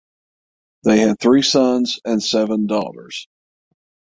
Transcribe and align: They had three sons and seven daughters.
They 0.83 0.97
had 1.01 1.19
three 1.19 1.43
sons 1.43 1.99
and 2.03 2.23
seven 2.23 2.65
daughters. 2.65 3.27